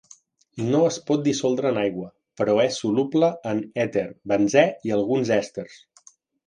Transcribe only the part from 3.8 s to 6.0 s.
èter, benzè i alguns èsters.